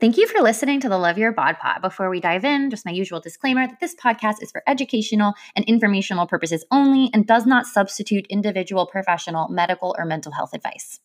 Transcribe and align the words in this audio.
Thank 0.00 0.16
you 0.16 0.26
for 0.26 0.40
listening 0.40 0.80
to 0.80 0.88
the 0.88 0.96
Love 0.96 1.18
Your 1.18 1.30
Bod 1.30 1.58
Pod. 1.58 1.82
Before 1.82 2.08
we 2.08 2.20
dive 2.20 2.42
in, 2.42 2.70
just 2.70 2.86
my 2.86 2.90
usual 2.90 3.20
disclaimer 3.20 3.66
that 3.66 3.80
this 3.80 3.94
podcast 3.94 4.36
is 4.40 4.50
for 4.50 4.62
educational 4.66 5.34
and 5.54 5.62
informational 5.66 6.26
purposes 6.26 6.64
only 6.70 7.10
and 7.12 7.26
does 7.26 7.44
not 7.44 7.66
substitute 7.66 8.24
individual, 8.30 8.86
professional, 8.86 9.48
medical, 9.48 9.94
or 9.98 10.06
mental 10.06 10.32
health 10.32 10.54
advice. 10.54 11.00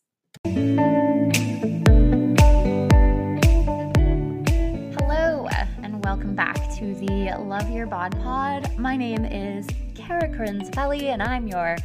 Hello, 4.98 5.50
and 5.84 6.02
welcome 6.05 6.34
back 6.34 6.55
to 6.77 6.96
the 6.96 7.36
Love 7.38 7.70
Your 7.70 7.88
Bod 7.88 8.18
Pod. 8.21 8.80
My 8.80 8.96
name 8.96 9.25
is 9.25 9.68
Cara 9.96 10.30
Krinsfelli, 10.30 11.04
and 11.07 11.21
I'm 11.21 11.50
your 11.50 11.75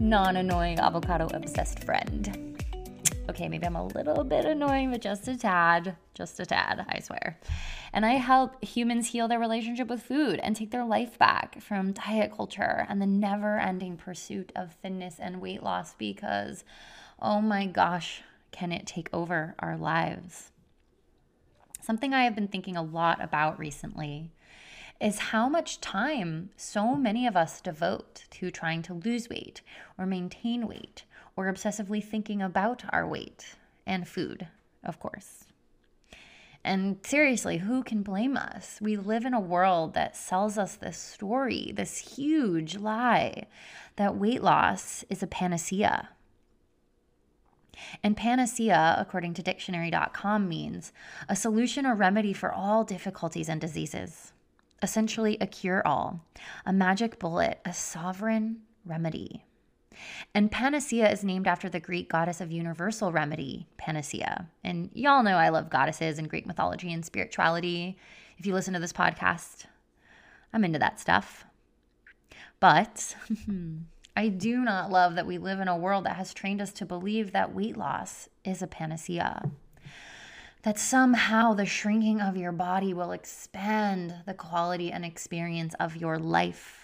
non 0.00 0.38
annoying 0.38 0.78
avocado 0.78 1.28
obsessed 1.34 1.84
friend. 1.84 2.53
Okay, 3.26 3.48
maybe 3.48 3.66
I'm 3.66 3.74
a 3.74 3.86
little 3.86 4.22
bit 4.22 4.44
annoying, 4.44 4.90
but 4.90 5.00
just 5.00 5.26
a 5.28 5.36
tad, 5.36 5.96
just 6.12 6.38
a 6.40 6.44
tad, 6.44 6.84
I 6.88 7.00
swear. 7.00 7.38
And 7.92 8.04
I 8.04 8.12
help 8.12 8.62
humans 8.62 9.08
heal 9.08 9.28
their 9.28 9.38
relationship 9.38 9.88
with 9.88 10.02
food 10.02 10.38
and 10.40 10.54
take 10.54 10.70
their 10.70 10.84
life 10.84 11.18
back 11.18 11.62
from 11.62 11.92
diet 11.92 12.32
culture 12.36 12.84
and 12.86 13.00
the 13.00 13.06
never 13.06 13.58
ending 13.58 13.96
pursuit 13.96 14.52
of 14.54 14.74
thinness 14.74 15.16
and 15.18 15.40
weight 15.40 15.62
loss 15.62 15.94
because, 15.94 16.64
oh 17.18 17.40
my 17.40 17.64
gosh, 17.64 18.22
can 18.52 18.72
it 18.72 18.86
take 18.86 19.08
over 19.10 19.54
our 19.58 19.78
lives? 19.78 20.50
Something 21.80 22.12
I 22.12 22.24
have 22.24 22.34
been 22.34 22.48
thinking 22.48 22.76
a 22.76 22.82
lot 22.82 23.22
about 23.22 23.58
recently 23.58 24.32
is 25.00 25.18
how 25.18 25.48
much 25.48 25.80
time 25.80 26.50
so 26.56 26.94
many 26.94 27.26
of 27.26 27.36
us 27.36 27.62
devote 27.62 28.24
to 28.30 28.50
trying 28.50 28.82
to 28.82 28.94
lose 28.94 29.30
weight 29.30 29.62
or 29.96 30.04
maintain 30.04 30.68
weight 30.68 31.04
or 31.36 31.52
obsessively 31.52 32.02
thinking 32.02 32.40
about 32.40 32.84
our 32.90 33.06
weight 33.06 33.56
and 33.86 34.06
food, 34.06 34.48
of 34.82 34.98
course. 34.98 35.44
And 36.64 36.98
seriously, 37.04 37.58
who 37.58 37.82
can 37.82 38.02
blame 38.02 38.38
us? 38.38 38.78
We 38.80 38.96
live 38.96 39.26
in 39.26 39.34
a 39.34 39.40
world 39.40 39.92
that 39.94 40.16
sells 40.16 40.56
us 40.56 40.76
this 40.76 40.96
story, 40.96 41.72
this 41.74 42.16
huge 42.16 42.76
lie 42.76 43.46
that 43.96 44.16
weight 44.16 44.42
loss 44.42 45.04
is 45.10 45.22
a 45.22 45.26
panacea. 45.26 46.08
And 48.02 48.16
panacea, 48.16 48.96
according 48.98 49.34
to 49.34 49.42
dictionary.com, 49.42 50.48
means 50.48 50.92
a 51.28 51.36
solution 51.36 51.84
or 51.84 51.94
remedy 51.94 52.32
for 52.32 52.52
all 52.52 52.82
difficulties 52.84 53.48
and 53.48 53.60
diseases. 53.60 54.32
Essentially, 54.82 55.36
a 55.40 55.46
cure 55.46 55.86
all, 55.86 56.20
a 56.64 56.72
magic 56.72 57.18
bullet, 57.18 57.60
a 57.64 57.72
sovereign 57.72 58.62
remedy. 58.84 59.44
And 60.34 60.50
Panacea 60.50 61.10
is 61.10 61.24
named 61.24 61.46
after 61.46 61.68
the 61.68 61.80
Greek 61.80 62.08
goddess 62.08 62.40
of 62.40 62.52
universal 62.52 63.12
remedy, 63.12 63.66
Panacea. 63.76 64.48
And 64.62 64.90
y'all 64.94 65.22
know 65.22 65.36
I 65.36 65.48
love 65.48 65.70
goddesses 65.70 66.18
and 66.18 66.28
Greek 66.28 66.46
mythology 66.46 66.92
and 66.92 67.04
spirituality. 67.04 67.96
If 68.38 68.46
you 68.46 68.54
listen 68.54 68.74
to 68.74 68.80
this 68.80 68.92
podcast, 68.92 69.66
I'm 70.52 70.64
into 70.64 70.78
that 70.78 71.00
stuff. 71.00 71.44
But 72.60 73.16
I 74.16 74.28
do 74.28 74.58
not 74.58 74.90
love 74.90 75.16
that 75.16 75.26
we 75.26 75.38
live 75.38 75.60
in 75.60 75.68
a 75.68 75.76
world 75.76 76.04
that 76.04 76.16
has 76.16 76.32
trained 76.32 76.62
us 76.62 76.72
to 76.74 76.86
believe 76.86 77.32
that 77.32 77.54
weight 77.54 77.76
loss 77.76 78.28
is 78.44 78.62
a 78.62 78.66
panacea. 78.66 79.50
That 80.62 80.78
somehow 80.78 81.52
the 81.52 81.66
shrinking 81.66 82.20
of 82.20 82.36
your 82.36 82.52
body 82.52 82.94
will 82.94 83.12
expand 83.12 84.14
the 84.24 84.32
quality 84.32 84.90
and 84.90 85.04
experience 85.04 85.74
of 85.80 85.96
your 85.96 86.18
life 86.18 86.83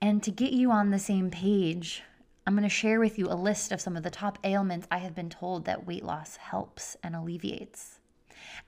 and 0.00 0.22
to 0.22 0.30
get 0.30 0.52
you 0.52 0.70
on 0.70 0.90
the 0.90 0.98
same 0.98 1.30
page, 1.30 2.02
I'm 2.46 2.54
going 2.54 2.62
to 2.62 2.68
share 2.68 2.98
with 2.98 3.18
you 3.18 3.26
a 3.28 3.34
list 3.34 3.70
of 3.70 3.80
some 3.80 3.96
of 3.96 4.02
the 4.02 4.10
top 4.10 4.38
ailments 4.44 4.88
I 4.90 4.98
have 4.98 5.14
been 5.14 5.30
told 5.30 5.64
that 5.64 5.86
weight 5.86 6.04
loss 6.04 6.36
helps 6.36 6.96
and 7.02 7.14
alleviates. 7.14 8.00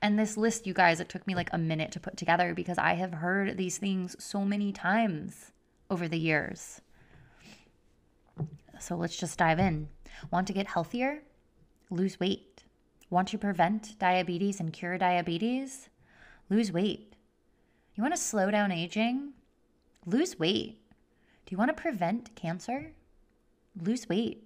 And 0.01 0.17
this 0.17 0.37
list, 0.37 0.67
you 0.67 0.73
guys, 0.73 0.99
it 0.99 1.09
took 1.09 1.25
me 1.25 1.35
like 1.35 1.49
a 1.51 1.57
minute 1.57 1.91
to 1.93 1.99
put 1.99 2.17
together 2.17 2.53
because 2.53 2.77
I 2.77 2.93
have 2.93 3.13
heard 3.13 3.57
these 3.57 3.77
things 3.77 4.15
so 4.19 4.45
many 4.45 4.71
times 4.71 5.51
over 5.89 6.07
the 6.07 6.19
years. 6.19 6.81
So 8.79 8.95
let's 8.95 9.17
just 9.17 9.39
dive 9.39 9.59
in. 9.59 9.89
Want 10.31 10.47
to 10.47 10.53
get 10.53 10.67
healthier? 10.67 11.23
Lose 11.89 12.19
weight. 12.19 12.63
Want 13.09 13.27
to 13.29 13.37
prevent 13.37 13.97
diabetes 13.99 14.59
and 14.59 14.73
cure 14.73 14.97
diabetes? 14.97 15.89
Lose 16.49 16.71
weight. 16.71 17.15
You 17.95 18.03
want 18.03 18.15
to 18.15 18.21
slow 18.21 18.51
down 18.51 18.71
aging? 18.71 19.33
Lose 20.05 20.37
weight. 20.37 20.79
Do 21.45 21.53
you 21.53 21.57
want 21.57 21.75
to 21.75 21.81
prevent 21.81 22.35
cancer? 22.35 22.93
Lose 23.81 24.07
weight. 24.07 24.43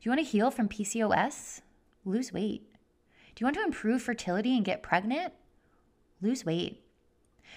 you 0.02 0.10
want 0.10 0.20
to 0.20 0.30
heal 0.30 0.50
from 0.50 0.68
PCOS? 0.68 1.60
Lose 2.04 2.32
weight. 2.32 2.66
Do 3.34 3.42
you 3.42 3.46
want 3.46 3.56
to 3.56 3.64
improve 3.64 4.02
fertility 4.02 4.56
and 4.56 4.64
get 4.64 4.82
pregnant? 4.82 5.34
Lose 6.22 6.46
weight. 6.46 6.82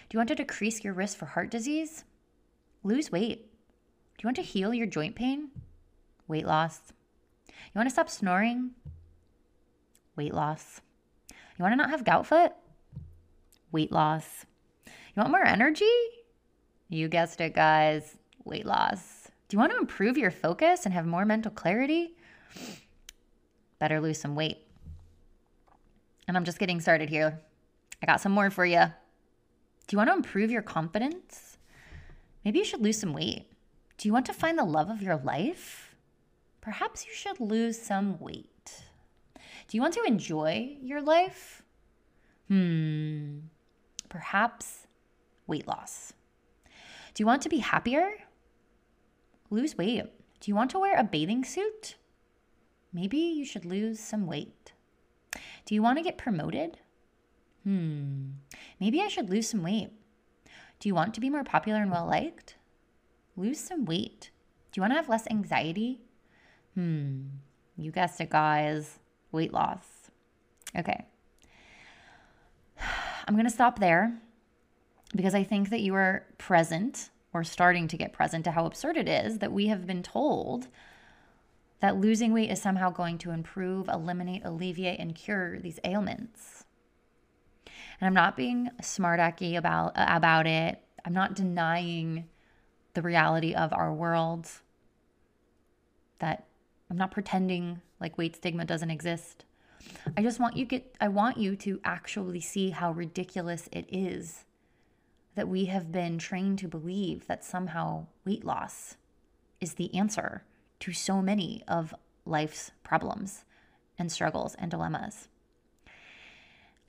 Do 0.09 0.15
you 0.15 0.19
want 0.19 0.29
to 0.29 0.35
decrease 0.35 0.83
your 0.83 0.93
risk 0.93 1.17
for 1.17 1.25
heart 1.25 1.49
disease? 1.49 2.03
Lose 2.83 3.11
weight. 3.11 3.51
Do 4.17 4.23
you 4.23 4.27
want 4.27 4.35
to 4.37 4.41
heal 4.41 4.73
your 4.73 4.87
joint 4.87 5.15
pain? 5.15 5.49
Weight 6.27 6.45
loss. 6.45 6.79
You 7.47 7.71
want 7.75 7.87
to 7.87 7.93
stop 7.93 8.09
snoring? 8.09 8.71
Weight 10.15 10.33
loss. 10.33 10.81
You 11.29 11.63
want 11.63 11.71
to 11.73 11.77
not 11.77 11.91
have 11.91 12.03
gout 12.03 12.25
foot? 12.25 12.51
Weight 13.71 13.91
loss. 13.91 14.45
You 14.85 15.21
want 15.21 15.31
more 15.31 15.45
energy? 15.45 15.85
You 16.89 17.07
guessed 17.07 17.39
it, 17.39 17.53
guys 17.53 18.18
weight 18.45 18.65
loss. 18.65 19.29
Do 19.47 19.55
you 19.55 19.59
want 19.59 19.71
to 19.71 19.77
improve 19.77 20.17
your 20.17 20.31
focus 20.31 20.85
and 20.85 20.93
have 20.93 21.05
more 21.05 21.25
mental 21.25 21.51
clarity? 21.51 22.15
Better 23.79 23.99
lose 23.99 24.19
some 24.19 24.35
weight. 24.35 24.59
And 26.27 26.37
I'm 26.37 26.45
just 26.45 26.59
getting 26.59 26.79
started 26.79 27.09
here. 27.09 27.39
I 28.01 28.05
got 28.05 28.21
some 28.21 28.31
more 28.31 28.49
for 28.49 28.65
you. 28.65 28.85
Do 29.87 29.95
you 29.95 29.97
want 29.97 30.09
to 30.09 30.15
improve 30.15 30.51
your 30.51 30.61
confidence? 30.61 31.57
Maybe 32.45 32.59
you 32.59 32.65
should 32.65 32.81
lose 32.81 32.99
some 32.99 33.13
weight. 33.13 33.47
Do 33.97 34.07
you 34.07 34.13
want 34.13 34.27
to 34.27 34.33
find 34.33 34.57
the 34.57 34.63
love 34.63 34.89
of 34.89 35.01
your 35.01 35.17
life? 35.17 35.95
Perhaps 36.61 37.05
you 37.07 37.13
should 37.13 37.39
lose 37.39 37.81
some 37.81 38.19
weight. 38.19 38.83
Do 39.67 39.77
you 39.77 39.81
want 39.81 39.93
to 39.95 40.03
enjoy 40.03 40.77
your 40.81 41.01
life? 41.01 41.63
Hmm, 42.47 43.39
perhaps 44.09 44.87
weight 45.47 45.67
loss. 45.67 46.13
Do 47.13 47.21
you 47.21 47.25
want 47.25 47.41
to 47.43 47.49
be 47.49 47.57
happier? 47.57 48.11
Lose 49.49 49.77
weight. 49.77 50.03
Do 50.39 50.51
you 50.51 50.55
want 50.55 50.71
to 50.71 50.79
wear 50.79 50.97
a 50.97 51.03
bathing 51.03 51.43
suit? 51.43 51.95
Maybe 52.93 53.17
you 53.17 53.45
should 53.45 53.65
lose 53.65 53.99
some 53.99 54.25
weight. 54.25 54.73
Do 55.65 55.75
you 55.75 55.81
want 55.81 55.97
to 55.97 56.03
get 56.03 56.17
promoted? 56.17 56.79
Hmm, 57.63 58.29
maybe 58.79 59.01
I 59.01 59.07
should 59.07 59.29
lose 59.29 59.49
some 59.49 59.63
weight. 59.63 59.91
Do 60.79 60.87
you 60.87 60.95
want 60.95 61.13
to 61.13 61.21
be 61.21 61.29
more 61.29 61.43
popular 61.43 61.81
and 61.81 61.91
well 61.91 62.07
liked? 62.07 62.55
Lose 63.35 63.59
some 63.59 63.85
weight. 63.85 64.31
Do 64.71 64.79
you 64.79 64.81
want 64.81 64.91
to 64.91 64.97
have 64.97 65.09
less 65.09 65.27
anxiety? 65.27 66.01
Hmm, 66.75 67.23
you 67.77 67.91
guessed 67.91 68.21
it, 68.21 68.29
guys. 68.29 68.99
Weight 69.31 69.53
loss. 69.53 70.09
Okay. 70.77 71.05
I'm 73.27 73.35
going 73.35 73.45
to 73.45 73.51
stop 73.51 73.79
there 73.79 74.17
because 75.15 75.35
I 75.35 75.43
think 75.43 75.69
that 75.69 75.81
you 75.81 75.95
are 75.95 76.25
present 76.37 77.09
or 77.33 77.43
starting 77.43 77.87
to 77.87 77.97
get 77.97 78.13
present 78.13 78.43
to 78.45 78.51
how 78.51 78.65
absurd 78.65 78.97
it 78.97 79.07
is 79.07 79.39
that 79.39 79.51
we 79.51 79.67
have 79.67 79.85
been 79.85 80.03
told 80.03 80.67
that 81.79 81.97
losing 81.97 82.33
weight 82.33 82.51
is 82.51 82.61
somehow 82.61 82.89
going 82.89 83.17
to 83.19 83.31
improve, 83.31 83.87
eliminate, 83.87 84.41
alleviate, 84.43 84.99
and 84.99 85.15
cure 85.15 85.59
these 85.59 85.79
ailments. 85.83 86.65
And 87.99 88.07
I'm 88.07 88.13
not 88.13 88.35
being 88.35 88.69
smart 88.81 89.19
alecky 89.19 89.57
about 89.57 89.93
about 89.95 90.47
it. 90.47 90.81
I'm 91.05 91.13
not 91.13 91.35
denying 91.35 92.25
the 92.93 93.01
reality 93.01 93.53
of 93.53 93.73
our 93.73 93.93
world. 93.93 94.47
That 96.19 96.47
I'm 96.89 96.97
not 96.97 97.11
pretending 97.11 97.81
like 97.99 98.17
weight 98.17 98.35
stigma 98.35 98.65
doesn't 98.65 98.91
exist. 98.91 99.45
I 100.17 100.21
just 100.21 100.39
want 100.39 100.57
you 100.57 100.65
get 100.65 100.95
I 100.99 101.07
want 101.07 101.37
you 101.37 101.55
to 101.57 101.79
actually 101.83 102.41
see 102.41 102.71
how 102.71 102.91
ridiculous 102.91 103.69
it 103.71 103.85
is 103.89 104.45
that 105.39 105.47
we 105.47 105.63
have 105.67 105.89
been 105.89 106.17
trained 106.17 106.59
to 106.59 106.67
believe 106.67 107.25
that 107.27 107.45
somehow 107.45 108.05
weight 108.25 108.43
loss 108.43 108.97
is 109.61 109.75
the 109.75 109.95
answer 109.95 110.43
to 110.81 110.91
so 110.91 111.21
many 111.21 111.63
of 111.65 111.95
life's 112.25 112.71
problems 112.83 113.45
and 113.97 114.11
struggles 114.11 114.53
and 114.55 114.69
dilemmas. 114.69 115.29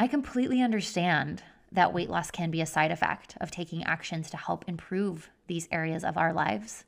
I 0.01 0.09
completely 0.09 0.61
understand 0.61 1.45
that 1.71 1.95
weight 1.95 2.11
loss 2.11 2.33
can 2.33 2.51
be 2.51 2.61
a 2.61 2.67
side 2.67 2.91
effect 2.91 3.37
of 3.41 3.53
taking 3.53 3.85
actions 3.85 4.31
to 4.31 4.37
help 4.37 4.65
improve 4.67 5.31
these 5.47 5.69
areas 5.71 6.03
of 6.03 6.19
our 6.19 6.33
lives 6.33 6.85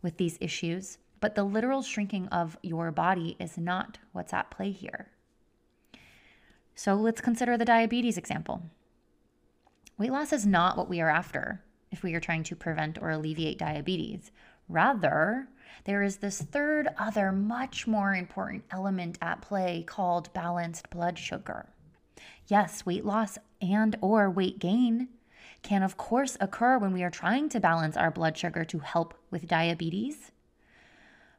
with 0.00 0.16
these 0.16 0.38
issues, 0.40 0.96
but 1.20 1.34
the 1.34 1.44
literal 1.44 1.82
shrinking 1.82 2.26
of 2.28 2.56
your 2.62 2.90
body 2.90 3.36
is 3.38 3.58
not 3.58 3.98
what's 4.12 4.32
at 4.32 4.50
play 4.50 4.70
here. 4.70 5.08
So 6.74 6.94
let's 6.94 7.20
consider 7.20 7.58
the 7.58 7.66
diabetes 7.66 8.16
example. 8.16 8.62
Weight 10.00 10.12
loss 10.12 10.32
is 10.32 10.46
not 10.46 10.78
what 10.78 10.88
we 10.88 11.02
are 11.02 11.10
after 11.10 11.62
if 11.90 12.02
we 12.02 12.14
are 12.14 12.20
trying 12.20 12.42
to 12.44 12.56
prevent 12.56 12.96
or 13.02 13.10
alleviate 13.10 13.58
diabetes. 13.58 14.32
Rather, 14.66 15.46
there 15.84 16.02
is 16.02 16.16
this 16.16 16.40
third, 16.40 16.88
other, 16.96 17.30
much 17.30 17.86
more 17.86 18.14
important 18.14 18.64
element 18.70 19.18
at 19.20 19.42
play 19.42 19.84
called 19.86 20.32
balanced 20.32 20.88
blood 20.88 21.18
sugar. 21.18 21.68
Yes, 22.46 22.86
weight 22.86 23.04
loss 23.04 23.36
and 23.60 23.94
or 24.00 24.30
weight 24.30 24.58
gain 24.58 25.08
can 25.60 25.82
of 25.82 25.98
course 25.98 26.34
occur 26.40 26.78
when 26.78 26.94
we 26.94 27.02
are 27.02 27.10
trying 27.10 27.50
to 27.50 27.60
balance 27.60 27.94
our 27.94 28.10
blood 28.10 28.38
sugar 28.38 28.64
to 28.64 28.78
help 28.78 29.12
with 29.30 29.48
diabetes. 29.48 30.32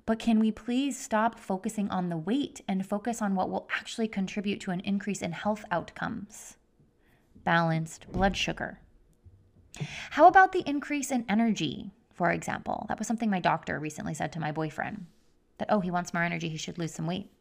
But 0.06 0.20
can 0.20 0.40
we 0.40 0.52
please 0.52 1.00
stop 1.00 1.40
focusing 1.40 1.90
on 1.90 2.10
the 2.10 2.18
weight 2.18 2.62
and 2.68 2.86
focus 2.86 3.24
on 3.24 3.34
what 3.34 3.50
will 3.50 3.68
actually 3.76 4.08
contribute 4.08 4.62
to 4.62 4.72
an 4.72 4.82
increase 4.82 5.24
in 5.24 5.32
health 5.32 5.66
outcomes? 5.72 6.58
Balanced 7.44 8.12
blood 8.12 8.38
sugar. 8.38 8.80
How 10.12 10.28
about 10.28 10.52
the 10.52 10.64
increase 10.68 11.12
in 11.12 11.26
energy, 11.28 11.92
for 12.14 12.32
example? 12.32 12.86
That 12.88 13.00
was 13.00 13.08
something 13.08 13.30
my 13.30 13.40
doctor 13.40 13.80
recently 13.80 14.14
said 14.14 14.32
to 14.34 14.40
my 14.40 14.52
boyfriend 14.52 15.06
that, 15.58 15.68
oh, 15.70 15.80
he 15.80 15.92
wants 15.92 16.14
more 16.14 16.24
energy, 16.24 16.50
he 16.50 16.58
should 16.58 16.78
lose 16.78 16.94
some 16.94 17.08
weight. 17.08 17.32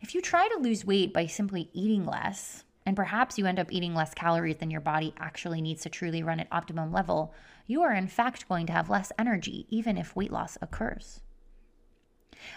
If 0.00 0.14
you 0.14 0.20
try 0.20 0.48
to 0.48 0.60
lose 0.60 0.84
weight 0.84 1.12
by 1.12 1.26
simply 1.26 1.70
eating 1.72 2.04
less, 2.04 2.64
and 2.86 2.96
perhaps 2.96 3.38
you 3.38 3.46
end 3.46 3.58
up 3.58 3.72
eating 3.72 3.94
less 3.94 4.12
calories 4.12 4.58
than 4.58 4.70
your 4.70 4.80
body 4.80 5.14
actually 5.18 5.62
needs 5.62 5.82
to 5.82 5.88
truly 5.88 6.22
run 6.22 6.40
at 6.40 6.48
optimum 6.52 6.92
level, 6.92 7.32
you 7.66 7.82
are 7.82 7.94
in 7.94 8.08
fact 8.08 8.48
going 8.48 8.66
to 8.66 8.72
have 8.72 8.90
less 8.90 9.10
energy, 9.18 9.66
even 9.70 9.96
if 9.96 10.14
weight 10.14 10.32
loss 10.32 10.58
occurs. 10.60 11.20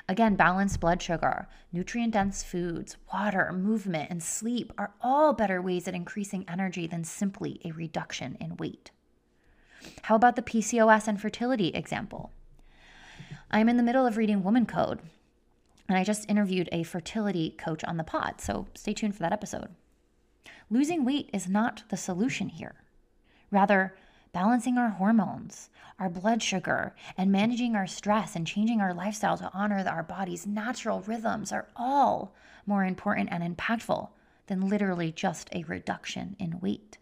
Again, 0.07 0.35
balanced 0.35 0.79
blood 0.79 1.01
sugar, 1.01 1.47
nutrient 1.71 2.13
dense 2.13 2.43
foods, 2.43 2.97
water, 3.13 3.51
movement, 3.51 4.09
and 4.09 4.21
sleep 4.21 4.71
are 4.77 4.93
all 5.01 5.33
better 5.33 5.61
ways 5.61 5.87
at 5.87 5.93
increasing 5.93 6.45
energy 6.47 6.87
than 6.87 7.03
simply 7.03 7.59
a 7.63 7.71
reduction 7.71 8.37
in 8.39 8.57
weight. 8.57 8.91
How 10.03 10.15
about 10.15 10.35
the 10.35 10.41
PCOS 10.41 11.07
and 11.07 11.21
fertility 11.21 11.69
example? 11.69 12.31
I'm 13.51 13.69
in 13.69 13.77
the 13.77 13.83
middle 13.83 14.05
of 14.05 14.17
reading 14.17 14.43
Woman 14.43 14.65
Code, 14.65 14.99
and 15.87 15.97
I 15.97 16.03
just 16.03 16.29
interviewed 16.29 16.69
a 16.71 16.83
fertility 16.83 17.51
coach 17.51 17.83
on 17.83 17.97
the 17.97 18.03
pod, 18.03 18.41
so 18.41 18.67
stay 18.75 18.93
tuned 18.93 19.15
for 19.15 19.21
that 19.21 19.33
episode. 19.33 19.69
Losing 20.69 21.05
weight 21.05 21.29
is 21.31 21.47
not 21.47 21.83
the 21.89 21.97
solution 21.97 22.49
here. 22.49 22.75
Rather, 23.51 23.95
balancing 24.33 24.77
our 24.77 24.89
hormones, 24.89 25.69
our 25.99 26.09
blood 26.09 26.41
sugar, 26.43 26.95
and 27.17 27.31
managing 27.31 27.75
our 27.75 27.87
stress 27.87 28.35
and 28.35 28.45
changing 28.45 28.81
our 28.81 28.93
lifestyle 28.93 29.37
to 29.37 29.51
honor 29.53 29.83
our 29.87 30.03
body's 30.03 30.45
natural 30.45 31.01
rhythms 31.01 31.51
are 31.51 31.67
all 31.75 32.33
more 32.65 32.83
important 32.83 33.29
and 33.31 33.57
impactful 33.57 34.09
than 34.47 34.69
literally 34.69 35.11
just 35.11 35.49
a 35.53 35.63
reduction 35.63 36.35
in 36.39 36.59
weight. 36.59 36.97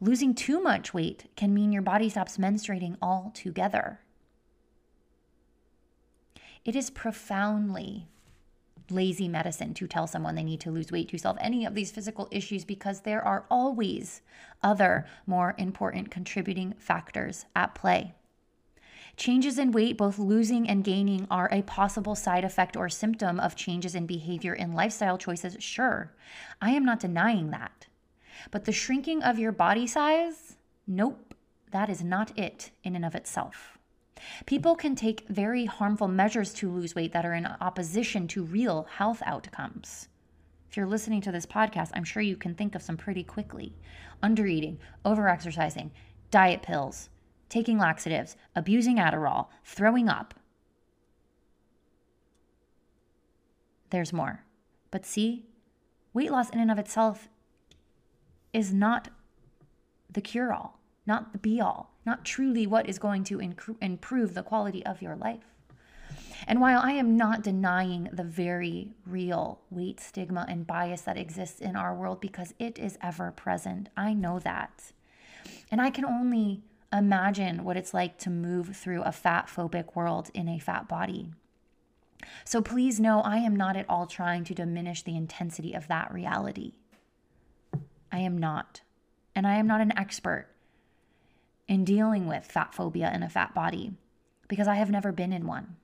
Losing 0.00 0.34
too 0.34 0.60
much 0.60 0.94
weight 0.94 1.30
can 1.36 1.52
mean 1.52 1.72
your 1.72 1.82
body 1.82 2.08
stops 2.08 2.38
menstruating 2.38 2.96
altogether. 3.02 4.00
It 6.64 6.76
is 6.76 6.90
profoundly 6.90 8.06
lazy 8.90 9.28
medicine 9.28 9.74
to 9.74 9.86
tell 9.86 10.06
someone 10.06 10.34
they 10.34 10.42
need 10.42 10.60
to 10.60 10.70
lose 10.70 10.92
weight 10.92 11.08
to 11.08 11.18
solve 11.18 11.38
any 11.40 11.64
of 11.64 11.74
these 11.74 11.90
physical 11.90 12.28
issues 12.30 12.64
because 12.64 13.00
there 13.00 13.22
are 13.22 13.46
always 13.50 14.22
other 14.62 15.06
more 15.26 15.54
important 15.58 16.10
contributing 16.10 16.74
factors 16.78 17.46
at 17.54 17.74
play. 17.74 18.14
Changes 19.16 19.58
in 19.58 19.72
weight, 19.72 19.98
both 19.98 20.18
losing 20.18 20.68
and 20.68 20.84
gaining, 20.84 21.26
are 21.30 21.48
a 21.52 21.62
possible 21.62 22.14
side 22.14 22.44
effect 22.44 22.76
or 22.76 22.88
symptom 22.88 23.38
of 23.38 23.56
changes 23.56 23.94
in 23.94 24.06
behavior 24.06 24.54
and 24.54 24.74
lifestyle 24.74 25.18
choices, 25.18 25.56
sure. 25.58 26.14
I 26.60 26.70
am 26.70 26.84
not 26.84 27.00
denying 27.00 27.50
that. 27.50 27.86
But 28.50 28.64
the 28.64 28.72
shrinking 28.72 29.22
of 29.22 29.38
your 29.38 29.52
body 29.52 29.86
size, 29.86 30.56
nope, 30.86 31.34
that 31.70 31.90
is 31.90 32.02
not 32.02 32.38
it 32.38 32.70
in 32.82 32.96
and 32.96 33.04
of 33.04 33.14
itself. 33.14 33.78
People 34.46 34.74
can 34.74 34.94
take 34.94 35.26
very 35.28 35.64
harmful 35.64 36.08
measures 36.08 36.52
to 36.54 36.70
lose 36.70 36.94
weight 36.94 37.12
that 37.12 37.26
are 37.26 37.34
in 37.34 37.46
opposition 37.46 38.26
to 38.28 38.44
real 38.44 38.84
health 38.84 39.22
outcomes. 39.24 40.08
If 40.70 40.76
you're 40.76 40.86
listening 40.86 41.20
to 41.22 41.32
this 41.32 41.46
podcast, 41.46 41.90
I'm 41.94 42.04
sure 42.04 42.22
you 42.22 42.36
can 42.36 42.54
think 42.54 42.74
of 42.74 42.82
some 42.82 42.96
pretty 42.96 43.24
quickly 43.24 43.74
undereating, 44.22 44.76
overexercising, 45.04 45.90
diet 46.30 46.62
pills, 46.62 47.08
taking 47.48 47.78
laxatives, 47.78 48.36
abusing 48.54 48.96
Adderall, 48.96 49.48
throwing 49.64 50.08
up. 50.08 50.34
There's 53.90 54.12
more. 54.12 54.44
But 54.90 55.04
see, 55.04 55.46
weight 56.12 56.30
loss 56.30 56.50
in 56.50 56.60
and 56.60 56.70
of 56.70 56.78
itself 56.78 57.28
is 58.52 58.72
not 58.72 59.08
the 60.08 60.20
cure 60.20 60.52
all, 60.52 60.78
not 61.06 61.32
the 61.32 61.38
be 61.38 61.60
all 61.60 61.89
not 62.04 62.24
truly 62.24 62.66
what 62.66 62.88
is 62.88 62.98
going 62.98 63.24
to 63.24 63.38
inc- 63.38 63.76
improve 63.80 64.34
the 64.34 64.42
quality 64.42 64.84
of 64.84 65.02
your 65.02 65.16
life. 65.16 65.44
And 66.46 66.60
while 66.60 66.80
I 66.82 66.92
am 66.92 67.16
not 67.16 67.42
denying 67.42 68.08
the 68.12 68.24
very 68.24 68.94
real 69.06 69.60
weight 69.70 70.00
stigma 70.00 70.46
and 70.48 70.66
bias 70.66 71.02
that 71.02 71.18
exists 71.18 71.60
in 71.60 71.76
our 71.76 71.94
world 71.94 72.20
because 72.20 72.54
it 72.58 72.78
is 72.78 72.98
ever 73.02 73.30
present, 73.30 73.88
I 73.96 74.14
know 74.14 74.38
that. 74.40 74.92
And 75.70 75.80
I 75.80 75.90
can 75.90 76.04
only 76.04 76.62
imagine 76.92 77.62
what 77.62 77.76
it's 77.76 77.94
like 77.94 78.18
to 78.18 78.30
move 78.30 78.76
through 78.76 79.02
a 79.02 79.12
fat 79.12 79.48
phobic 79.48 79.94
world 79.94 80.30
in 80.34 80.48
a 80.48 80.58
fat 80.58 80.88
body. 80.88 81.28
So 82.44 82.60
please 82.60 83.00
know 83.00 83.20
I 83.20 83.36
am 83.38 83.54
not 83.54 83.76
at 83.76 83.88
all 83.88 84.06
trying 84.06 84.44
to 84.44 84.54
diminish 84.54 85.02
the 85.02 85.16
intensity 85.16 85.72
of 85.74 85.88
that 85.88 86.12
reality. 86.12 86.72
I 88.12 88.18
am 88.18 88.36
not. 88.36 88.80
And 89.34 89.46
I 89.46 89.54
am 89.54 89.66
not 89.66 89.80
an 89.80 89.96
expert 89.96 90.48
in 91.70 91.84
dealing 91.84 92.26
with 92.26 92.44
fat 92.44 92.74
phobia 92.74 93.12
in 93.14 93.22
a 93.22 93.28
fat 93.28 93.54
body 93.54 93.92
because 94.48 94.66
I 94.66 94.74
have 94.74 94.90
never 94.90 95.12
been 95.12 95.32
in 95.32 95.46
one. 95.46 95.76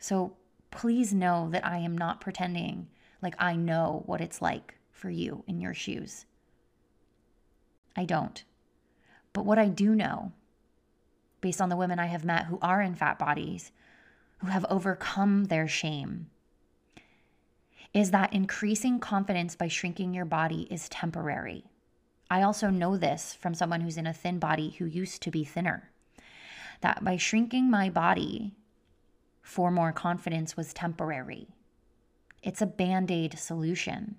So 0.00 0.36
please 0.72 1.14
know 1.14 1.48
that 1.52 1.64
I 1.64 1.78
am 1.78 1.96
not 1.96 2.20
pretending 2.20 2.88
like 3.22 3.36
I 3.38 3.54
know 3.54 4.02
what 4.06 4.20
it's 4.20 4.42
like 4.42 4.74
for 4.90 5.08
you 5.08 5.44
in 5.46 5.60
your 5.60 5.72
shoes. 5.72 6.26
I 7.94 8.04
don't. 8.04 8.42
But 9.32 9.46
what 9.46 9.58
I 9.58 9.68
do 9.68 9.94
know, 9.94 10.32
based 11.40 11.60
on 11.60 11.68
the 11.68 11.76
women 11.76 12.00
I 12.00 12.06
have 12.06 12.24
met 12.24 12.46
who 12.46 12.58
are 12.60 12.82
in 12.82 12.96
fat 12.96 13.20
bodies, 13.20 13.70
who 14.38 14.48
have 14.48 14.66
overcome 14.68 15.44
their 15.44 15.68
shame, 15.68 16.28
is 17.94 18.10
that 18.10 18.32
increasing 18.32 18.98
confidence 18.98 19.54
by 19.54 19.68
shrinking 19.68 20.12
your 20.12 20.24
body 20.24 20.66
is 20.72 20.88
temporary. 20.88 21.69
I 22.30 22.42
also 22.42 22.70
know 22.70 22.96
this 22.96 23.34
from 23.34 23.54
someone 23.54 23.80
who's 23.80 23.96
in 23.96 24.06
a 24.06 24.12
thin 24.12 24.38
body 24.38 24.70
who 24.78 24.84
used 24.84 25.20
to 25.22 25.30
be 25.30 25.44
thinner. 25.44 25.90
That 26.80 27.04
by 27.04 27.16
shrinking 27.16 27.68
my 27.68 27.90
body 27.90 28.54
for 29.42 29.70
more 29.70 29.92
confidence 29.92 30.56
was 30.56 30.72
temporary. 30.72 31.48
It's 32.42 32.62
a 32.62 32.66
band 32.66 33.10
aid 33.10 33.38
solution. 33.38 34.16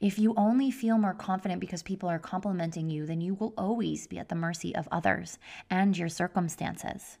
If 0.00 0.18
you 0.18 0.32
only 0.36 0.70
feel 0.70 0.96
more 0.96 1.14
confident 1.14 1.60
because 1.60 1.82
people 1.82 2.08
are 2.08 2.18
complimenting 2.18 2.88
you, 2.88 3.04
then 3.04 3.20
you 3.20 3.34
will 3.34 3.52
always 3.58 4.06
be 4.06 4.18
at 4.18 4.28
the 4.28 4.34
mercy 4.34 4.74
of 4.74 4.88
others 4.90 5.38
and 5.68 5.96
your 5.96 6.08
circumstances. 6.08 7.18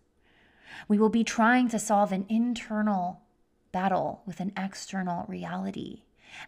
We 0.88 0.98
will 0.98 1.10
be 1.10 1.24
trying 1.24 1.68
to 1.68 1.78
solve 1.78 2.12
an 2.12 2.24
internal 2.28 3.20
battle 3.70 4.22
with 4.26 4.40
an 4.40 4.52
external 4.56 5.26
reality 5.28 6.02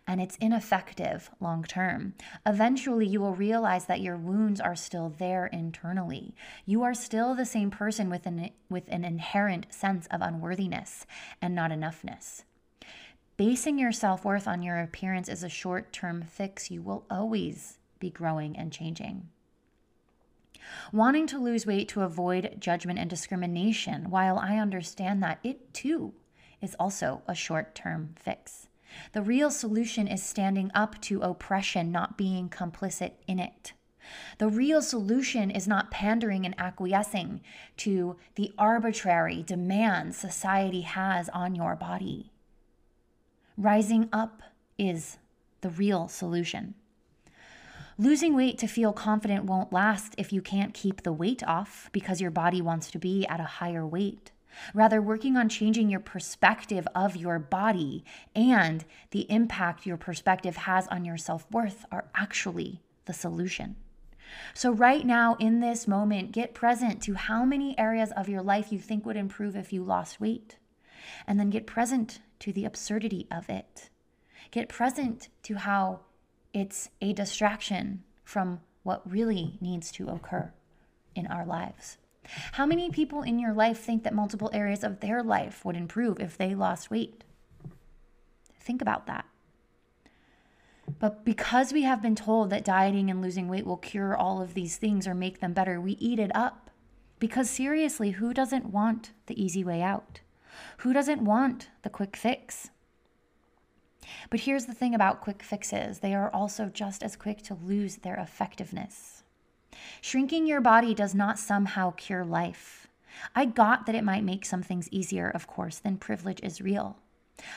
and 0.07 0.21
it's 0.21 0.37
ineffective 0.37 1.31
long 1.41 1.65
term. 1.65 2.15
Eventually, 2.47 3.07
you 3.07 3.21
will 3.21 3.35
realize 3.35 3.87
that 3.87 4.01
your 4.01 4.17
wounds 4.17 4.61
are 4.61 4.77
still 4.77 5.15
there 5.19 5.47
internally. 5.47 6.35
You 6.67 6.83
are 6.83 6.95
still 6.95 7.35
the 7.35 7.47
same 7.47 7.71
person 7.71 8.11
with 8.11 8.27
an, 8.27 8.51
with 8.69 8.85
an 8.89 9.05
inherent 9.05 9.73
sense 9.73 10.07
of 10.11 10.21
unworthiness 10.21 11.07
and 11.41 11.55
not 11.55 11.71
enoughness. 11.71 12.45
Basing 13.37 13.79
your 13.79 13.93
self 13.93 14.25
worth 14.25 14.49
on 14.49 14.63
your 14.63 14.79
appearance 14.79 15.29
is 15.29 15.43
a 15.43 15.49
short 15.49 15.93
term 15.93 16.23
fix. 16.23 16.71
You 16.71 16.83
will 16.83 17.05
always 17.11 17.79
be 18.01 18.11
growing 18.11 18.57
and 18.57 18.73
changing. 18.73 19.29
Wanting 20.93 21.27
to 21.29 21.39
lose 21.39 21.67
weight 21.67 21.89
to 21.91 22.03
avoid 22.03 22.57
judgment 22.59 22.99
and 22.99 23.09
discrimination, 23.09 24.11
while 24.11 24.39
I 24.39 24.59
understand 24.59 25.23
that 25.23 25.39
it 25.43 25.73
too 25.73 26.15
is 26.61 26.77
also 26.79 27.23
a 27.27 27.35
short 27.35 27.75
term 27.75 28.15
fix. 28.17 28.69
The 29.13 29.23
real 29.23 29.51
solution 29.51 30.07
is 30.07 30.23
standing 30.23 30.71
up 30.75 31.01
to 31.03 31.21
oppression, 31.23 31.91
not 31.93 32.17
being 32.17 32.49
complicit 32.49 33.13
in 33.27 33.39
it. 33.39 33.73
The 34.39 34.49
real 34.49 34.81
solution 34.81 35.51
is 35.51 35.69
not 35.69 35.91
pandering 35.91 36.47
and 36.47 36.55
acquiescing 36.59 37.41
to 37.79 38.17
the 38.37 38.53
arbitrary 38.59 39.43
demands 39.43 40.17
society 40.17 40.83
has 40.83 41.29
on 41.31 41.55
your 41.55 41.77
body. 41.77 42.33
Rising 43.57 44.09
up 44.13 44.43
is 44.79 45.19
the 45.61 45.71
real 45.71 46.09
solution. 46.09 46.75
Losing 48.01 48.37
weight 48.37 48.59
to 48.59 48.69
feel 48.69 48.93
confident 48.93 49.45
won't 49.45 49.73
last 49.73 50.15
if 50.17 50.33
you 50.33 50.41
can't 50.41 50.73
keep 50.73 51.03
the 51.03 51.13
weight 51.13 51.43
off 51.43 51.91
because 51.93 52.21
your 52.21 52.31
body 52.31 52.63
wants 52.63 52.93
to 52.93 52.99
be 52.99 53.27
at 53.27 53.41
a 53.41 53.45
higher 53.59 53.85
weight. 53.85 54.31
Rather, 54.75 55.01
working 55.01 55.37
on 55.37 55.49
changing 55.49 55.91
your 55.91 56.01
perspective 56.01 56.87
of 56.95 57.17
your 57.17 57.39
body 57.39 58.05
and 58.35 58.85
the 59.11 59.31
impact 59.31 59.87
your 59.87 59.97
perspective 59.97 60.57
has 60.57 60.87
on 60.89 61.05
your 61.05 61.17
self 61.17 61.47
worth 61.51 61.85
are 61.93 62.07
actually 62.15 62.81
the 63.05 63.13
solution. 63.13 63.77
So, 64.55 64.71
right 64.71 65.07
now, 65.07 65.37
in 65.39 65.61
this 65.61 65.89
moment, 65.89 66.33
get 66.33 66.55
present 66.55 67.03
to 67.03 67.15
how 67.15 67.45
many 67.45 67.79
areas 67.79 68.13
of 68.13 68.29
your 68.29 68.43
life 68.43 68.73
you 68.73 68.79
think 68.79 69.07
would 69.07 69.17
improve 69.17 69.57
if 69.57 69.73
you 69.73 69.83
lost 69.83 70.21
weight. 70.21 70.57
And 71.27 71.39
then 71.39 71.51
get 71.51 71.67
present 71.67 72.21
to 72.41 72.53
the 72.53 72.65
absurdity 72.65 73.27
of 73.31 73.49
it. 73.49 73.89
Get 74.51 74.69
present 74.69 75.29
to 75.45 75.55
how 75.57 76.01
it's 76.53 76.91
a 77.01 77.13
distraction 77.13 78.03
from 78.25 78.61
what 78.83 79.11
really 79.11 79.59
needs 79.61 79.91
to 79.93 80.09
occur 80.09 80.53
in 81.15 81.27
our 81.27 81.45
lives. 81.45 81.99
How 82.53 82.67
many 82.67 82.91
people 82.91 83.23
in 83.23 83.39
your 83.39 83.53
life 83.53 83.79
think 83.79 84.03
that 84.05 84.15
multiple 84.15 84.51
areas 84.53 84.85
of 84.85 85.01
their 85.01 85.23
life 85.23 85.65
would 85.65 85.77
improve 85.77 86.21
if 86.21 86.37
they 86.37 86.55
lost 86.55 86.91
weight? 86.91 87.25
Think 88.61 88.83
about 88.83 89.07
that. 89.07 89.25
But 90.99 91.25
because 91.25 91.73
we 91.73 91.83
have 91.83 92.03
been 92.03 92.15
told 92.15 92.51
that 92.51 92.65
dieting 92.65 93.11
and 93.11 93.21
losing 93.23 93.49
weight 93.49 93.67
will 93.67 93.77
cure 93.77 94.17
all 94.17 94.41
of 94.41 94.55
these 94.55 94.77
things 94.77 95.07
or 95.07 95.15
make 95.15 95.41
them 95.41 95.53
better, 95.53 95.81
we 95.81 95.93
eat 95.93 96.19
it 96.19 96.31
up. 96.35 96.71
Because 97.19 97.51
seriously, 97.51 98.13
who 98.13 98.33
doesn't 98.33 98.67
want 98.67 99.13
the 99.27 99.43
easy 99.43 99.65
way 99.65 99.83
out? 99.83 100.21
Who 100.79 100.93
doesn't 100.93 101.23
want 101.23 101.69
the 101.83 101.91
quick 101.91 102.17
fix? 102.17 102.71
But 104.31 104.41
here's 104.41 104.67
the 104.67 104.75
thing 104.75 104.95
about 104.95 105.21
quick 105.21 105.43
fixes 105.43 105.99
they 105.99 106.15
are 106.15 106.31
also 106.31 106.67
just 106.67 107.03
as 107.03 107.17
quick 107.17 107.43
to 107.43 107.55
lose 107.55 107.97
their 107.97 108.17
effectiveness. 108.17 109.18
Shrinking 110.01 110.47
your 110.47 110.61
body 110.61 110.95
does 110.95 111.15
not 111.15 111.39
somehow 111.39 111.93
cure 111.93 112.25
life. 112.25 112.89
I 113.35 113.45
got 113.45 113.87
that 113.87 113.95
it 113.95 114.05
might 114.05 114.25
make 114.25 114.45
some 114.45 114.63
things 114.63 114.89
easier, 114.91 115.29
of 115.29 115.47
course, 115.47 115.79
than 115.79 115.97
privilege 115.97 116.41
is 116.43 116.61
real. 116.61 116.99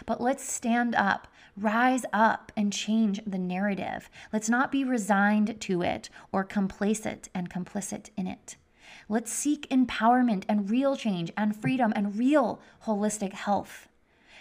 But 0.06 0.22
let's 0.22 0.44
stand 0.44 0.96
up, 0.96 1.28
rise 1.58 2.06
up, 2.14 2.52
and 2.56 2.72
change 2.72 3.22
the 3.26 3.38
narrative. 3.38 4.10
Let's 4.32 4.50
not 4.50 4.72
be 4.72 4.84
resigned 4.84 5.60
to 5.62 5.82
it 5.82 6.10
or 6.32 6.44
complacent 6.44 7.30
and 7.34 7.50
complicit 7.50 8.10
in 8.16 8.28
it. 8.28 8.58
Let's 9.10 9.32
seek 9.32 9.70
empowerment 9.70 10.44
and 10.48 10.70
real 10.70 10.96
change 10.96 11.32
and 11.36 11.56
freedom 11.56 11.94
and 11.96 12.18
real 12.18 12.62
holistic 12.86 13.34
health. 13.34 13.88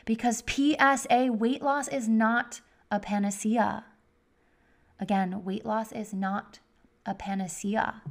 Because 0.04 0.42
PSA, 0.46 1.32
weight 1.32 1.62
loss 1.62 1.88
is 1.88 2.08
not 2.08 2.60
a 2.90 3.00
panacea. 3.00 3.84
Again, 4.98 5.44
weight 5.44 5.64
loss 5.64 5.92
is 5.92 6.12
not 6.12 6.58
a 7.06 7.14
panacea. 7.14 8.02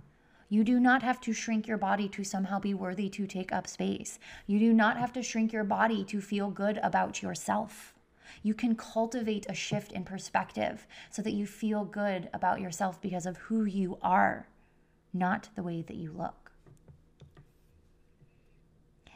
You 0.49 0.63
do 0.63 0.79
not 0.79 1.03
have 1.03 1.21
to 1.21 1.33
shrink 1.33 1.67
your 1.67 1.77
body 1.77 2.09
to 2.09 2.23
somehow 2.23 2.59
be 2.59 2.73
worthy 2.73 3.07
to 3.09 3.27
take 3.27 3.51
up 3.51 3.67
space. 3.67 4.17
You 4.47 4.57
do 4.57 4.73
not 4.73 4.97
have 4.97 5.13
to 5.13 5.21
shrink 5.21 5.53
your 5.53 5.63
body 5.63 6.03
to 6.05 6.21
feel 6.21 6.49
good 6.49 6.79
about 6.81 7.21
yourself. 7.21 7.93
You 8.41 8.53
can 8.53 8.75
cultivate 8.75 9.45
a 9.47 9.53
shift 9.53 9.91
in 9.91 10.05
perspective 10.05 10.87
so 11.11 11.21
that 11.21 11.33
you 11.33 11.45
feel 11.45 11.85
good 11.85 12.29
about 12.33 12.61
yourself 12.61 12.99
because 12.99 13.25
of 13.25 13.37
who 13.37 13.65
you 13.65 13.97
are, 14.01 14.47
not 15.13 15.49
the 15.55 15.63
way 15.63 15.83
that 15.83 15.97
you 15.97 16.11
look. 16.11 16.51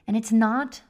And 0.08 0.15
it's 0.18 0.32
not 0.32 0.82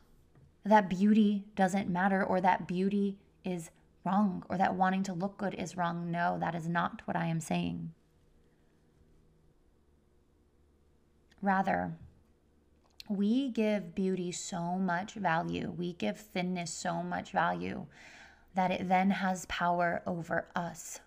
that 0.66 0.90
beauty 0.90 1.46
doesn't 1.56 1.90
matter 1.90 2.24
or 2.24 2.42
that 2.42 2.68
beauty 2.68 3.18
is 3.46 3.70
wrong 4.04 4.44
or 4.50 4.58
that 4.58 4.76
wanting 4.76 5.04
to 5.04 5.14
look 5.14 5.38
good 5.38 5.54
is 5.54 5.78
wrong. 5.78 6.12
No, 6.12 6.38
that 6.40 6.56
is 6.56 6.68
not 6.68 7.02
what 7.06 7.16
I 7.16 7.28
am 7.28 7.40
saying. 7.40 7.92
Rather, 11.44 11.92
we 13.10 13.50
give 13.50 13.94
beauty 13.94 14.32
so 14.32 14.78
much 14.78 15.16
value, 15.16 15.74
we 15.78 15.92
give 15.92 16.18
thinness 16.18 16.72
so 16.72 17.04
much 17.04 17.32
value 17.34 17.86
that 18.56 18.72
it 18.72 18.88
then 18.88 19.10
has 19.10 19.46
power 19.48 20.02
over 20.08 20.48
us. 20.56 21.02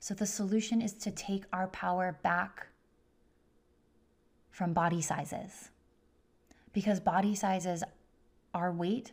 So 0.00 0.14
the 0.14 0.26
solution 0.26 0.82
is 0.82 0.94
to 0.94 1.12
take 1.12 1.44
our 1.52 1.68
power 1.68 2.18
back 2.24 2.66
from 4.50 4.72
body 4.72 5.00
sizes. 5.00 5.70
Because 6.72 6.98
body 6.98 7.36
sizes, 7.36 7.84
our 8.52 8.72
weight, 8.72 9.12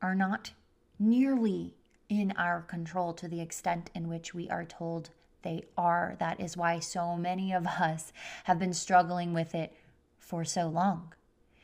are 0.00 0.14
not 0.14 0.52
nearly 1.00 1.74
in 2.08 2.32
our 2.36 2.62
control 2.62 3.12
to 3.14 3.26
the 3.26 3.40
extent 3.40 3.90
in 3.92 4.06
which 4.06 4.34
we 4.34 4.48
are 4.48 4.64
told 4.64 5.10
they 5.44 5.62
are. 5.78 6.16
That 6.18 6.40
is 6.40 6.56
why 6.56 6.80
so 6.80 7.16
many 7.16 7.52
of 7.52 7.66
us 7.66 8.12
have 8.44 8.58
been 8.58 8.74
struggling 8.74 9.32
with 9.32 9.54
it 9.54 9.72
for 10.18 10.44
so 10.44 10.66
long. 10.66 11.14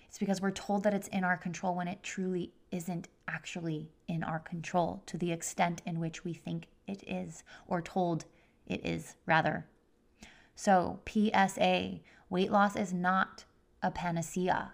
It's 0.07 0.19
because 0.19 0.41
we're 0.41 0.53
told 0.53 0.85
that 0.85 0.95
it's 0.95 1.09
in 1.09 1.25
our 1.25 1.37
control 1.37 1.75
when 1.75 1.89
it 1.89 2.03
truly 2.03 2.53
isn't 2.71 3.09
actually 3.27 3.91
in 4.07 4.23
our 4.23 4.39
control 4.39 5.03
to 5.07 5.17
the 5.17 5.33
extent 5.33 5.83
in 5.85 5.99
which 5.99 6.25
we 6.25 6.33
think 6.33 6.69
it 6.87 7.03
is, 7.07 7.43
or 7.67 7.81
told 7.81 8.25
it 8.67 8.85
is, 8.85 9.17
rather. 9.27 9.67
So, 10.55 11.01
PSA 11.09 12.01
weight 12.29 12.51
loss 12.51 12.77
is 12.77 12.93
not 12.93 13.45
a 13.83 13.91
panacea. 13.91 14.73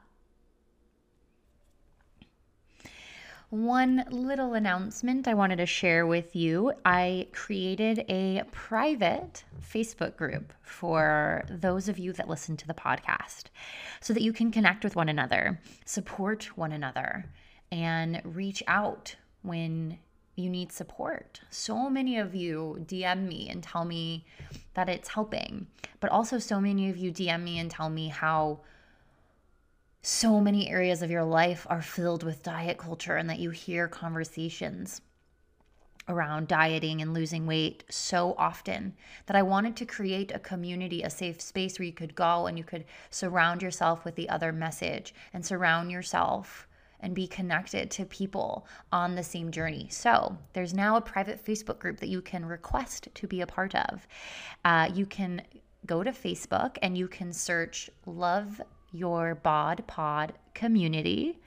One 3.57 4.05
little 4.11 4.53
announcement 4.53 5.27
I 5.27 5.33
wanted 5.33 5.57
to 5.57 5.65
share 5.67 6.07
with 6.07 6.37
you. 6.37 6.75
I 6.85 7.29
created 7.33 8.05
a 8.07 8.43
private 8.53 9.45
Facebook 9.73 10.15
group 10.15 10.53
for 10.61 11.43
those 11.49 11.89
of 11.89 11.99
you 11.99 12.13
that 12.13 12.29
listen 12.29 12.59
to 12.59 12.67
the 12.67 12.75
podcast 12.75 13.45
so 14.03 14.13
that 14.13 14.23
you 14.23 14.35
can 14.35 14.51
connect 14.51 14.85
with 14.85 14.95
one 14.95 15.09
another, 15.09 15.59
support 15.87 16.55
one 16.59 16.71
another, 16.71 17.25
and 17.73 18.21
reach 18.25 18.63
out 18.67 19.17
when 19.41 20.01
you 20.35 20.51
need 20.51 20.71
support. 20.71 21.41
So 21.49 21.89
many 21.89 22.19
of 22.19 22.35
you 22.35 22.85
DM 22.85 23.27
me 23.27 23.49
and 23.49 23.63
tell 23.63 23.87
me 23.87 24.27
that 24.75 24.91
it's 24.91 25.09
helping, 25.09 25.67
but 26.01 26.11
also 26.11 26.39
so 26.39 26.61
many 26.61 26.91
of 26.91 26.99
you 26.99 27.11
DM 27.11 27.43
me 27.43 27.59
and 27.59 27.71
tell 27.71 27.89
me 27.89 28.09
how 28.09 28.61
so 30.09 30.41
many 30.41 30.71
areas 30.71 31.03
of 31.03 31.11
your 31.11 31.25
life 31.25 31.67
are 31.69 31.83
filled 31.83 32.23
with 32.23 32.45
diet 32.45 32.79
culture 32.79 33.17
and 33.17 33.29
that 33.29 33.41
you 33.41 33.51
hear 33.51 33.89
conversations 33.89 35.01
around 36.07 36.47
dieting 36.47 37.03
and 37.03 37.13
losing 37.13 37.45
weight 37.45 37.83
so 37.91 38.33
often 38.39 38.95
that 39.27 39.35
I 39.35 39.43
wanted 39.43 39.75
to 39.75 39.85
create 39.85 40.31
a 40.33 40.39
community, 40.39 41.03
a 41.03 41.11
safe 41.11 41.41
space 41.41 41.77
where 41.77 41.87
you 41.87 41.93
could 41.93 42.15
go 42.15 42.47
and 42.47 42.57
you 42.57 42.63
could 42.63 42.85
surround 43.11 43.63
yourself 43.63 44.05
with 44.05 44.15
the 44.15 44.29
other 44.29 44.53
message 44.53 45.13
and 45.33 45.45
surround 45.45 45.91
yourself 45.91 46.69
and 47.01 47.13
be 47.13 47.27
connected 47.27 47.91
to 47.91 48.05
people 48.05 48.65
on 48.93 49.17
the 49.17 49.25
same 49.25 49.51
journey. 49.51 49.89
So, 49.91 50.39
there's 50.53 50.73
now 50.73 50.95
a 50.95 51.01
private 51.01 51.45
Facebook 51.45 51.81
group 51.81 51.99
that 51.99 52.09
you 52.09 52.23
can 52.23 52.45
request 52.45 53.09
to 53.13 53.27
be 53.27 53.41
a 53.41 53.47
part 53.47 53.75
of. 53.75 54.07
Uh, 54.65 54.89
you 54.95 55.05
can 55.05 55.43
go 55.85 56.05
to 56.05 56.13
Facebook 56.13 56.79
and 56.81 56.97
you 56.97 57.09
can 57.09 57.33
search 57.33 57.91
Love 58.07 58.61
your 58.93 59.35
Bod 59.37 59.85
Pod 59.87 60.33
community, 60.55 61.39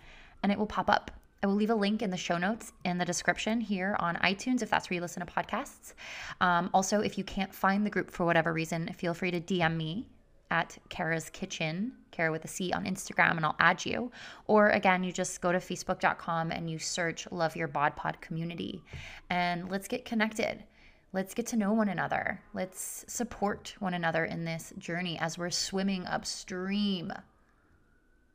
and 0.43 0.51
it 0.51 0.57
will 0.57 0.67
pop 0.67 0.89
up. 0.89 1.11
I 1.41 1.47
will 1.47 1.55
leave 1.55 1.69
a 1.69 1.75
link 1.75 2.01
in 2.01 2.09
the 2.09 2.17
show 2.17 2.37
notes 2.37 2.73
in 2.83 2.97
the 2.97 3.05
description 3.05 3.61
here 3.61 3.95
on 3.99 4.15
iTunes 4.17 4.61
if 4.61 4.69
that's 4.69 4.89
where 4.89 4.95
you 4.95 5.01
listen 5.01 5.25
to 5.25 5.31
podcasts. 5.31 5.93
Um, 6.41 6.69
also, 6.73 6.99
if 6.99 7.17
you 7.17 7.23
can't 7.23 7.53
find 7.53 7.85
the 7.85 7.89
group 7.89 8.11
for 8.11 8.25
whatever 8.25 8.51
reason, 8.51 8.91
feel 8.93 9.13
free 9.13 9.31
to 9.31 9.39
DM 9.39 9.77
me 9.77 10.05
at 10.51 10.77
Cara's 10.89 11.29
Kitchen, 11.29 11.93
Kara 12.11 12.31
with 12.31 12.43
a 12.43 12.47
C 12.47 12.73
on 12.73 12.85
Instagram, 12.85 13.37
and 13.37 13.45
I'll 13.45 13.55
add 13.59 13.85
you. 13.85 14.11
Or 14.47 14.69
again, 14.69 15.03
you 15.03 15.11
just 15.11 15.39
go 15.41 15.51
to 15.51 15.59
facebook.com 15.59 16.51
and 16.51 16.69
you 16.69 16.79
search 16.79 17.27
Love 17.31 17.55
Your 17.55 17.67
Bod 17.67 17.95
Pod 17.95 18.19
community, 18.19 18.83
and 19.29 19.69
let's 19.69 19.87
get 19.87 20.05
connected. 20.05 20.63
Let's 21.11 21.33
get 21.33 21.47
to 21.47 21.57
know 21.57 21.73
one 21.73 21.89
another. 21.89 22.39
Let's 22.53 23.03
support 23.07 23.73
one 23.79 23.95
another 23.95 24.25
in 24.25 24.45
this 24.45 24.71
journey 24.77 25.17
as 25.17 25.39
we're 25.39 25.49
swimming 25.49 26.05
upstream 26.05 27.11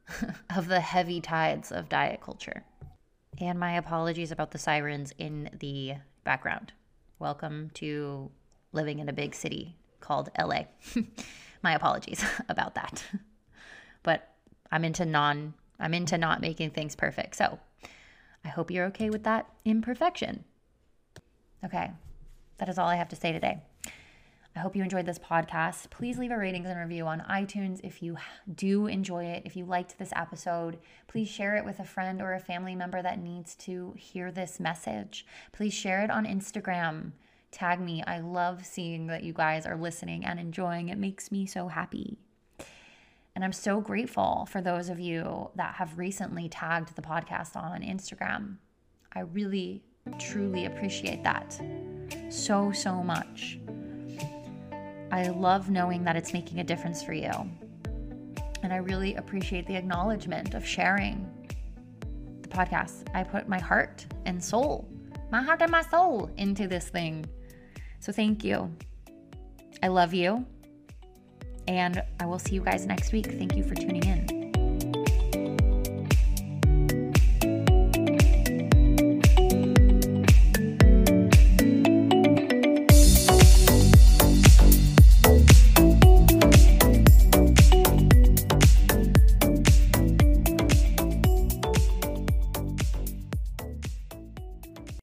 of 0.57 0.67
the 0.67 0.81
heavy 0.81 1.21
tides 1.21 1.71
of 1.71 1.89
diet 1.89 2.21
culture. 2.21 2.65
And 3.41 3.61
my 3.61 3.77
apologies 3.77 4.33
about 4.33 4.51
the 4.51 4.59
sirens 4.59 5.13
in 5.19 5.51
the 5.61 5.95
background. 6.25 6.73
Welcome 7.21 7.71
to 7.75 8.33
living 8.73 8.99
in 8.99 9.09
a 9.09 9.13
big 9.13 9.37
city 9.37 9.77
called 10.01 10.31
LA. 10.37 10.65
my 11.63 11.75
apologies 11.75 12.25
about 12.49 12.75
that. 12.75 13.05
but 14.03 14.35
I'm 14.73 14.85
into 14.85 15.05
non 15.05 15.55
I'm 15.79 15.95
into 15.95 16.19
not 16.19 16.41
making 16.41 16.71
things 16.71 16.97
perfect. 16.97 17.37
So, 17.37 17.61
I 18.45 18.49
hope 18.49 18.73
you're 18.73 18.87
okay 18.87 19.11
with 19.11 19.23
that 19.25 19.49
imperfection. 19.65 20.45
Okay. 21.65 21.93
That 22.59 22.69
is 22.69 22.79
all 22.79 22.89
I 22.89 22.97
have 22.97 23.09
to 23.11 23.17
say 23.17 23.33
today. 23.33 23.63
I 24.57 24.61
hope 24.61 24.77
you 24.77 24.85
enjoyed 24.85 25.07
this 25.07 25.19
podcast. 25.19 25.91
Please 25.91 26.17
leave 26.17 26.31
a 26.31 26.39
ratings 26.39 26.69
and 26.69 26.79
review 26.79 27.07
on 27.07 27.25
iTunes 27.29 27.81
if 27.83 28.01
you 28.01 28.17
do 28.55 28.87
enjoy 28.87 29.25
it. 29.25 29.43
If 29.45 29.57
you 29.57 29.65
liked 29.65 29.99
this 29.99 30.13
episode, 30.15 30.79
please 31.09 31.29
share 31.29 31.57
it 31.57 31.65
with 31.65 31.81
a 31.81 31.85
friend 31.85 32.23
or 32.23 32.35
a 32.35 32.41
family 32.41 32.77
member 32.77 33.03
that 33.03 33.19
needs 33.19 33.57
to 33.57 33.95
hear 33.99 34.31
this 34.31 34.61
message. 34.61 35.27
Please 35.53 35.75
share 35.75 36.05
it 36.05 36.11
on 36.11 36.25
Instagram. 36.25 37.13
Tag 37.51 37.81
me. 37.81 38.05
I 38.07 38.21
love 38.21 38.65
seeing 38.65 39.09
that 39.09 39.25
you 39.25 39.33
guys 39.33 39.67
are 39.67 39.77
listening 39.77 40.25
and 40.25 40.39
enjoying. 40.39 40.89
It 40.89 40.99
makes 40.99 41.33
me 41.33 41.47
so 41.47 41.67
happy. 41.67 42.19
And 43.35 43.45
I'm 43.45 43.53
so 43.53 43.81
grateful 43.81 44.47
for 44.49 44.61
those 44.61 44.89
of 44.89 45.01
you 45.01 45.51
that 45.57 45.75
have 45.75 45.99
recently 45.99 46.49
tagged 46.49 46.95
the 46.95 47.03
podcast 47.03 47.57
on 47.57 47.83
Instagram. 47.83 48.59
I 49.13 49.21
really, 49.21 49.83
truly 50.19 50.67
appreciate 50.67 51.23
that 51.25 51.61
so, 52.31 52.73
so 52.73 53.03
much. 53.03 53.59
I 55.11 55.29
love 55.29 55.71
knowing 55.71 56.05
that 56.05 56.17
it's 56.17 56.33
making 56.33 56.61
a 56.61 56.65
difference 56.65 57.03
for 57.03 57.13
you. 57.13 57.31
And 58.63 58.73
I 58.73 58.77
really 58.77 59.15
appreciate 59.15 59.67
the 59.67 59.77
acknowledgement 59.77 60.55
of 60.55 60.67
sharing 60.67 61.31
the 62.43 62.49
podcast. 62.49 63.09
I 63.15 63.23
put 63.23 63.49
my 63.49 63.61
heart 63.61 64.07
and 64.27 64.43
soul, 64.43 64.89
my 65.31 65.43
heart 65.43 65.63
and 65.63 65.71
my 65.71 65.83
soul 65.83 66.31
into 66.37 66.67
this 66.67 66.89
thing. 66.89 67.27
So 68.01 68.13
thank 68.13 68.43
you. 68.43 68.75
I 69.83 69.89
love 69.89 70.15
you. 70.15 70.47
And 71.69 72.03
I 72.21 72.27
will 72.27 72.39
see 72.39 72.55
you 72.55 72.63
guys 72.63 72.87
next 72.87 73.13
week. 73.13 73.27
Thank 73.27 73.57
you 73.57 73.63
for 73.63 73.75
tuning 73.75 74.05
in. 74.05 74.34